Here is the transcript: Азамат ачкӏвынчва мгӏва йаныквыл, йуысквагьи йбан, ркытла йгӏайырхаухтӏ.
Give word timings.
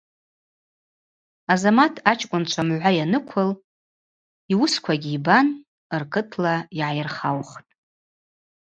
Азамат 1.53 1.95
ачкӏвынчва 2.11 2.61
мгӏва 2.67 2.91
йаныквыл, 2.97 3.51
йуысквагьи 4.51 5.13
йбан, 5.17 5.47
ркытла 6.01 6.55
йгӏайырхаухтӏ. 6.77 7.67